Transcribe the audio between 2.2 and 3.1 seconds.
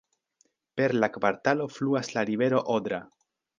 rivero Odra.